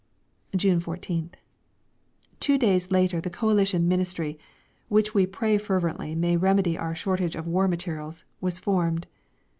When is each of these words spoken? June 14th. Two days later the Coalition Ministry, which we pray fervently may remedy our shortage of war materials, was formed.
June 0.55 0.79
14th. 0.81 1.33
Two 2.39 2.57
days 2.57 2.89
later 2.89 3.21
the 3.21 3.29
Coalition 3.29 3.87
Ministry, 3.87 4.39
which 4.89 5.13
we 5.13 5.27
pray 5.27 5.59
fervently 5.59 6.15
may 6.15 6.35
remedy 6.37 6.75
our 6.75 6.95
shortage 6.95 7.35
of 7.35 7.45
war 7.45 7.67
materials, 7.67 8.25
was 8.39 8.57
formed. 8.57 9.05